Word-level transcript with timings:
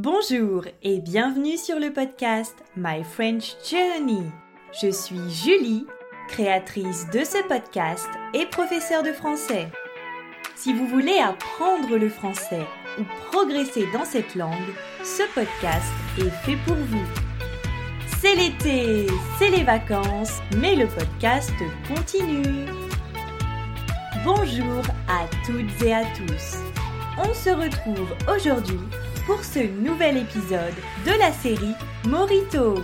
Bonjour 0.00 0.62
et 0.84 1.00
bienvenue 1.00 1.56
sur 1.56 1.80
le 1.80 1.92
podcast 1.92 2.54
My 2.76 3.02
French 3.02 3.56
Journey. 3.68 4.30
Je 4.80 4.92
suis 4.92 5.28
Julie, 5.28 5.86
créatrice 6.28 7.10
de 7.10 7.24
ce 7.24 7.42
podcast 7.48 8.08
et 8.32 8.46
professeure 8.46 9.02
de 9.02 9.10
français. 9.10 9.66
Si 10.54 10.72
vous 10.72 10.86
voulez 10.86 11.18
apprendre 11.18 11.96
le 11.96 12.08
français 12.08 12.64
ou 13.00 13.02
progresser 13.32 13.88
dans 13.92 14.04
cette 14.04 14.36
langue, 14.36 14.72
ce 15.02 15.24
podcast 15.34 15.92
est 16.16 16.30
fait 16.46 16.58
pour 16.64 16.76
vous. 16.76 17.06
C'est 18.20 18.36
l'été, 18.36 19.08
c'est 19.40 19.50
les 19.50 19.64
vacances, 19.64 20.38
mais 20.58 20.76
le 20.76 20.86
podcast 20.86 21.50
continue. 21.88 22.66
Bonjour 24.24 24.84
à 25.08 25.26
toutes 25.44 25.82
et 25.82 25.92
à 25.92 26.04
tous. 26.14 26.58
On 27.18 27.34
se 27.34 27.50
retrouve 27.50 28.14
aujourd'hui 28.32 28.78
pour 29.28 29.44
ce 29.44 29.58
nouvel 29.58 30.16
épisode 30.16 30.74
de 31.04 31.10
la 31.18 31.30
série 31.34 31.74
Morito. 32.06 32.76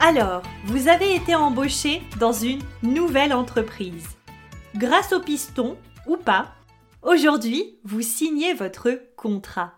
Alors, 0.00 0.42
vous 0.64 0.88
avez 0.88 1.14
été 1.14 1.34
embauché 1.34 2.00
dans 2.18 2.32
une 2.32 2.62
nouvelle 2.82 3.34
entreprise. 3.34 4.16
Grâce 4.74 5.12
au 5.12 5.20
piston 5.20 5.76
ou 6.06 6.16
pas, 6.16 6.54
aujourd'hui, 7.02 7.78
vous 7.84 8.00
signez 8.00 8.54
votre 8.54 8.98
contrat. 9.14 9.74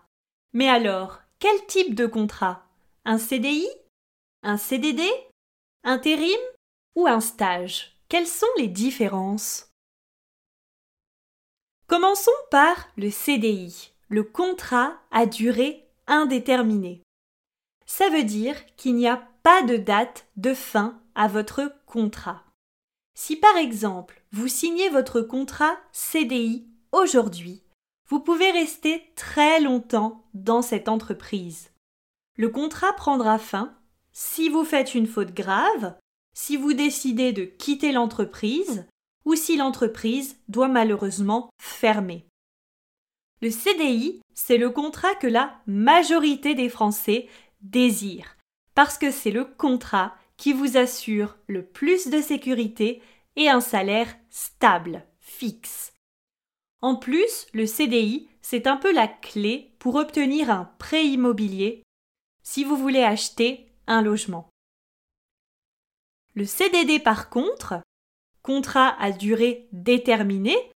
Mais 0.53 0.69
alors, 0.69 1.19
quel 1.39 1.65
type 1.65 1.93
de 1.93 2.05
contrat? 2.05 2.69
Un 3.03 3.17
CDI 3.17 3.67
Un 4.43 4.55
CDD 4.55 5.03
Intérim? 5.83 6.39
Ou 6.95 7.05
un 7.05 7.19
stage? 7.19 7.97
Quelles 8.07 8.27
sont 8.27 8.47
les 8.57 8.69
différences? 8.69 9.73
Commençons 11.87 12.31
par 12.49 12.87
le 12.95 13.11
CDI, 13.11 13.91
le 14.07 14.23
contrat 14.23 14.93
à 15.11 15.25
durée 15.25 15.82
indéterminé. 16.07 17.01
Ça 17.85 18.09
veut 18.09 18.23
dire 18.23 18.55
qu'il 18.75 18.95
n'y 18.95 19.07
a 19.07 19.27
pas 19.43 19.61
de 19.63 19.77
date 19.77 20.27
de 20.37 20.53
fin 20.53 20.99
à 21.15 21.27
votre 21.27 21.73
contrat. 21.85 22.43
Si 23.15 23.35
par 23.35 23.57
exemple 23.57 24.23
vous 24.31 24.47
signez 24.47 24.89
votre 24.89 25.21
contrat 25.21 25.77
CDI 25.91 26.67
aujourd'hui, 26.91 27.63
vous 28.09 28.19
pouvez 28.19 28.51
rester 28.51 29.11
très 29.15 29.59
longtemps 29.59 30.25
dans 30.33 30.61
cette 30.61 30.89
entreprise. 30.89 31.71
Le 32.35 32.49
contrat 32.49 32.93
prendra 32.93 33.37
fin 33.37 33.75
si 34.11 34.49
vous 34.49 34.63
faites 34.63 34.95
une 34.95 35.07
faute 35.07 35.33
grave, 35.33 35.95
si 36.33 36.57
vous 36.57 36.73
décidez 36.73 37.31
de 37.31 37.43
quitter 37.43 37.91
l'entreprise 37.91 38.85
ou 39.25 39.35
si 39.35 39.55
l'entreprise 39.55 40.37
doit 40.47 40.67
malheureusement 40.67 41.49
fermer. 41.59 42.25
Le 43.43 43.51
CDI, 43.51 44.21
c'est 44.33 44.57
le 44.57 44.69
contrat 44.69 45.15
que 45.15 45.27
la 45.27 45.59
majorité 45.67 46.55
des 46.55 46.69
Français 46.69 47.27
désirent, 47.59 48.37
parce 48.73 48.97
que 48.97 49.11
c'est 49.11 49.31
le 49.31 49.43
contrat 49.43 50.15
qui 50.37 50.53
vous 50.53 50.77
assure 50.77 51.35
le 51.47 51.65
plus 51.65 52.07
de 52.07 52.21
sécurité 52.21 53.01
et 53.35 53.49
un 53.49 53.59
salaire 53.59 54.07
stable, 54.29 55.05
fixe. 55.19 55.91
En 56.81 56.95
plus, 56.95 57.47
le 57.51 57.65
CDI, 57.65 58.29
c'est 58.41 58.65
un 58.65 58.77
peu 58.77 58.93
la 58.93 59.09
clé 59.09 59.75
pour 59.77 59.95
obtenir 59.95 60.49
un 60.49 60.71
prêt 60.79 61.05
immobilier 61.05 61.83
si 62.43 62.63
vous 62.63 62.77
voulez 62.77 63.03
acheter 63.03 63.67
un 63.87 64.01
logement. 64.01 64.47
Le 66.33 66.45
CDD 66.45 66.97
par 66.97 67.29
contre, 67.29 67.81
contrat 68.41 68.95
à 69.01 69.11
durée 69.11 69.67
déterminée, 69.73 70.71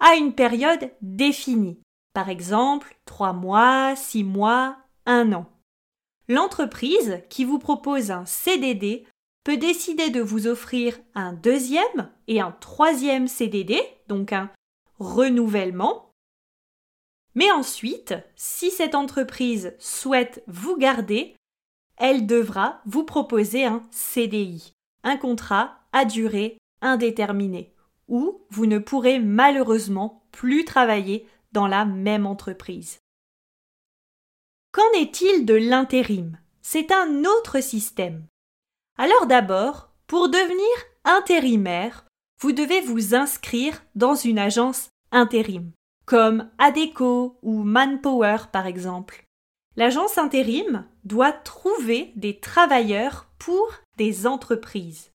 a 0.00 0.16
une 0.16 0.34
période 0.34 0.92
définie. 1.00 1.80
Par 2.12 2.28
exemple, 2.28 2.96
trois 3.04 3.32
mois, 3.32 3.94
six 3.96 4.24
mois, 4.24 4.76
un 5.06 5.32
an. 5.32 5.46
L'entreprise 6.28 7.22
qui 7.28 7.44
vous 7.44 7.58
propose 7.58 8.10
un 8.10 8.24
CDD 8.24 9.06
peut 9.44 9.56
décider 9.56 10.10
de 10.10 10.20
vous 10.20 10.46
offrir 10.46 10.98
un 11.14 11.32
deuxième 11.32 12.10
et 12.28 12.40
un 12.40 12.52
troisième 12.52 13.26
CDD, 13.26 13.80
donc 14.08 14.32
un 14.32 14.50
renouvellement. 14.98 16.12
Mais 17.34 17.50
ensuite, 17.50 18.14
si 18.36 18.70
cette 18.70 18.94
entreprise 18.94 19.74
souhaite 19.78 20.42
vous 20.46 20.76
garder, 20.76 21.34
elle 21.96 22.26
devra 22.26 22.80
vous 22.86 23.04
proposer 23.04 23.64
un 23.64 23.82
CDI, 23.90 24.72
un 25.04 25.16
contrat 25.16 25.78
à 25.92 26.04
durée 26.04 26.58
indéterminée, 26.80 27.74
où 28.08 28.40
vous 28.50 28.66
ne 28.66 28.78
pourrez 28.78 29.20
malheureusement 29.20 30.22
plus 30.32 30.64
travailler 30.64 31.26
dans 31.52 31.66
la 31.66 31.84
même 31.84 32.26
entreprise. 32.26 33.00
Qu'en 34.72 34.90
est-il 34.94 35.44
de 35.46 35.54
l'intérim? 35.54 36.38
C'est 36.62 36.92
un 36.92 37.24
autre 37.24 37.60
système. 37.60 38.26
Alors 38.96 39.26
d'abord, 39.26 39.90
pour 40.06 40.28
devenir 40.28 40.68
intérimaire, 41.04 42.04
vous 42.40 42.52
devez 42.52 42.80
vous 42.80 43.14
inscrire 43.14 43.82
dans 43.94 44.14
une 44.14 44.38
agence 44.38 44.90
intérim, 45.10 45.72
comme 46.06 46.48
ADECO 46.58 47.38
ou 47.42 47.62
Manpower 47.64 48.36
par 48.52 48.66
exemple. 48.66 49.24
L'agence 49.76 50.18
intérim 50.18 50.86
doit 51.04 51.32
trouver 51.32 52.12
des 52.16 52.38
travailleurs 52.38 53.26
pour 53.38 53.72
des 53.96 54.26
entreprises. 54.26 55.10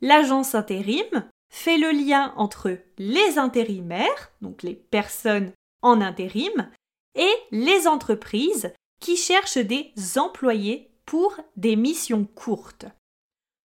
L'agence 0.00 0.54
intérim 0.54 1.28
fait 1.50 1.78
le 1.78 1.90
lien 1.90 2.34
entre 2.36 2.78
les 2.98 3.38
intérimaires, 3.38 4.32
donc 4.40 4.62
les 4.62 4.74
personnes 4.74 5.52
en 5.84 6.00
intérim 6.00 6.68
et 7.14 7.32
les 7.52 7.86
entreprises 7.86 8.72
qui 9.00 9.16
cherchent 9.16 9.58
des 9.58 9.92
employés 10.16 10.90
pour 11.06 11.36
des 11.56 11.76
missions 11.76 12.24
courtes. 12.24 12.86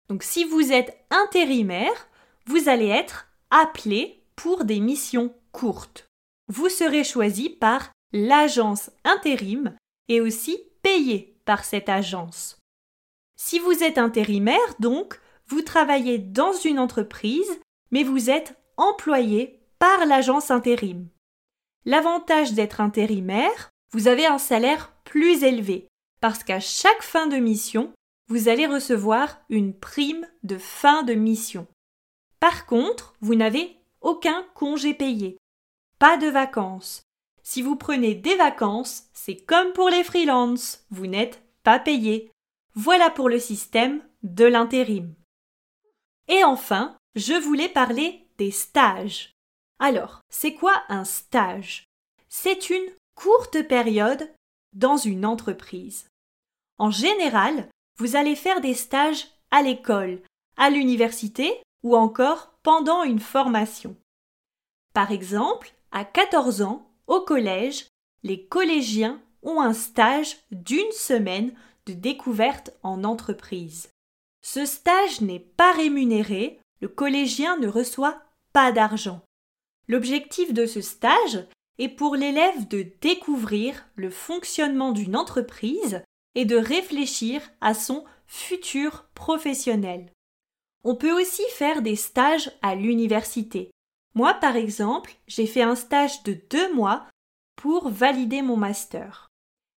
Donc 0.10 0.24
si 0.24 0.44
vous 0.44 0.74
êtes 0.74 0.98
intérimaire, 1.10 2.10
vous 2.46 2.68
allez 2.68 2.88
être 2.88 3.28
appelé 3.52 4.24
pour 4.36 4.66
des 4.66 4.80
missions 4.80 5.34
courtes. 5.52 6.08
Vous 6.48 6.70
serez 6.70 7.04
choisi 7.04 7.50
par 7.50 7.92
l'agence 8.12 8.90
intérim 9.04 9.76
et 10.08 10.20
aussi 10.20 10.60
payé 10.82 11.38
par 11.46 11.66
cette 11.66 11.90
agence. 11.90 12.58
Si 13.36 13.60
vous 13.60 13.84
êtes 13.84 13.98
intérimaire, 13.98 14.76
donc, 14.80 15.20
vous 15.48 15.62
travaillez 15.62 16.18
dans 16.18 16.54
une 16.54 16.80
entreprise, 16.80 17.60
mais 17.92 18.04
vous 18.04 18.30
êtes 18.30 18.56
employé 18.78 19.62
par 19.80 20.06
l'agence 20.06 20.50
intérim. 20.50 21.08
L'avantage 21.88 22.52
d'être 22.52 22.82
intérimaire, 22.82 23.70
vous 23.94 24.10
avez 24.10 24.26
un 24.26 24.40
salaire 24.40 24.92
plus 25.06 25.46
élevé, 25.46 25.88
parce 26.20 26.44
qu'à 26.44 26.60
chaque 26.60 27.02
fin 27.02 27.28
de 27.28 27.38
mission, 27.38 27.94
vous 28.28 28.50
allez 28.50 28.68
recevoir 28.68 29.40
une 29.48 29.74
prime 29.74 30.28
de 30.44 30.58
fin 30.58 31.04
de 31.04 31.14
mission. 31.14 31.66
Par 32.42 32.66
contre, 32.66 33.16
vous 33.22 33.36
n'avez 33.36 33.78
aucun 34.02 34.46
congé 34.54 34.94
payé, 34.94 35.38
pas 35.98 36.18
de 36.18 36.28
vacances. 36.28 37.04
Si 37.42 37.62
vous 37.62 37.78
prenez 37.78 38.16
des 38.16 38.36
vacances, 38.36 39.06
c'est 39.14 39.38
comme 39.38 39.72
pour 39.72 39.88
les 39.88 40.04
freelances, 40.04 40.86
vous 40.92 41.08
n'êtes 41.08 41.42
pas 41.64 41.80
payé. 41.80 42.30
Voilà 42.74 43.10
pour 43.10 43.30
le 43.30 43.40
système 43.40 44.04
de 44.24 44.44
l'intérim. 44.44 45.16
Et 46.28 46.44
enfin, 46.44 46.98
je 47.16 47.34
voulais 47.34 47.70
parler 47.70 48.28
des 48.38 48.52
stages. 48.52 49.37
Alors, 49.80 50.22
c'est 50.30 50.54
quoi 50.54 50.84
un 50.90 51.04
stage? 51.04 51.86
C'est 52.30 52.70
une 52.70 52.90
courte 53.16 53.62
période 53.68 54.30
dans 54.74 54.98
une 54.98 55.26
entreprise. 55.26 56.08
En 56.78 56.92
général, 56.92 57.68
vous 57.98 58.16
allez 58.16 58.36
faire 58.36 58.62
des 58.62 58.74
stages 58.74 59.28
à 59.52 59.62
l'école, 59.62 60.22
à 60.56 60.70
l'université 60.70 61.62
ou 61.84 61.96
encore 61.96 62.54
pendant 62.64 63.04
une 63.04 63.20
formation. 63.20 63.96
Par 64.94 65.12
exemple, 65.12 65.74
à 65.92 66.06
14 66.06 66.62
ans, 66.62 66.92
au 67.08 67.22
collège, 67.22 67.88
les 68.24 68.46
collégiens 68.46 69.22
ont 69.44 69.62
un 69.62 69.74
stage 69.74 70.38
d'une 70.52 70.92
semaine 70.92 71.54
de 71.86 71.94
découverte 71.94 72.72
en 72.84 73.04
entreprise. 73.04 73.90
Ce 74.42 74.66
stage 74.66 75.22
n'est 75.22 75.40
pas 75.40 75.72
rémunéré, 75.74 76.60
le 76.82 76.88
collégien 76.88 77.58
ne 77.58 77.68
reçoit 77.68 78.22
pas 78.54 78.72
d'argent. 78.72 79.22
L'objectif 79.88 80.54
de 80.54 80.66
ce 80.66 80.82
stage 80.82 81.46
est 81.78 81.90
pour 81.90 82.16
l'élève 82.16 82.68
de 82.68 82.88
découvrir 83.02 83.88
le 83.96 84.10
fonctionnement 84.10 84.92
d'une 84.92 85.16
entreprise 85.16 86.02
et 86.36 86.46
de 86.46 86.58
réfléchir 86.58 87.42
à 87.62 87.74
son 87.74 88.04
futur 88.26 89.06
professionnel. 89.14 90.12
On 90.84 90.96
peut 90.96 91.20
aussi 91.20 91.44
faire 91.52 91.82
des 91.82 91.96
stages 91.96 92.52
à 92.62 92.76
l'université. 92.76 93.72
Moi, 94.14 94.34
par 94.34 94.56
exemple, 94.56 95.16
j'ai 95.28 95.48
fait 95.48 95.62
un 95.62 95.76
stage 95.76 96.24
de 96.24 96.38
deux 96.50 96.74
mois 96.74 97.06
pour 97.56 97.90
valider 97.90 98.42
mon 98.42 98.58
master. 98.58 99.28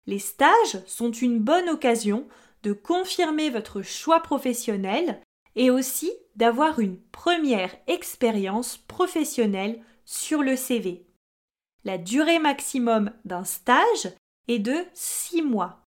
Les 0.07 0.19
stages 0.19 0.85
sont 0.87 1.11
une 1.11 1.39
bonne 1.39 1.69
occasion 1.69 2.27
de 2.63 2.73
confirmer 2.73 3.51
votre 3.51 3.83
choix 3.83 4.21
professionnel 4.21 5.21
et 5.57 5.71
aussi 5.71 6.11
d'avoir 6.37 6.81
une 6.81 6.99
première 6.99 7.75
expérience 7.87 8.77
professionnelle 8.77 9.83
sur 10.11 10.43
le 10.43 10.57
CV. 10.57 11.07
La 11.85 11.97
durée 11.97 12.41
maximum 12.41 13.13
d'un 13.25 13.45
stage 13.45 14.13
est 14.49 14.59
de 14.59 14.77
6 14.93 15.43
mois. 15.43 15.85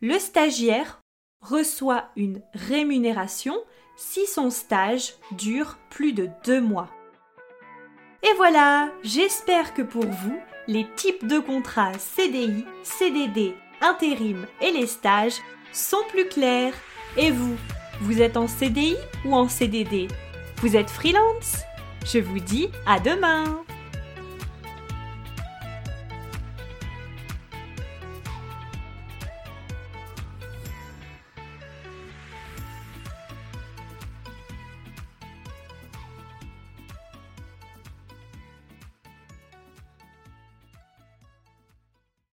Le 0.00 0.20
stagiaire 0.20 1.00
reçoit 1.40 2.10
une 2.14 2.42
rémunération 2.54 3.56
si 3.96 4.26
son 4.26 4.50
stage 4.50 5.14
dure 5.32 5.78
plus 5.90 6.12
de 6.12 6.30
deux 6.44 6.60
mois. 6.60 6.88
Et 8.22 8.32
voilà, 8.36 8.92
j'espère 9.02 9.74
que 9.74 9.82
pour 9.82 10.06
vous, 10.06 10.38
les 10.68 10.86
types 10.94 11.26
de 11.26 11.40
contrats 11.40 11.98
CDI, 11.98 12.64
CDD, 12.84 13.56
intérim 13.80 14.46
et 14.60 14.70
les 14.70 14.86
stages 14.86 15.40
sont 15.72 16.02
plus 16.08 16.28
clairs. 16.28 16.74
Et 17.16 17.32
vous, 17.32 17.56
vous 18.00 18.22
êtes 18.22 18.36
en 18.36 18.46
CDI 18.46 18.96
ou 19.24 19.34
en 19.34 19.48
CDD 19.48 20.06
Vous 20.58 20.76
êtes 20.76 20.90
freelance? 20.90 21.64
Je 22.06 22.20
vous 22.20 22.38
dis 22.38 22.68
à 22.86 23.00
demain 23.00 23.64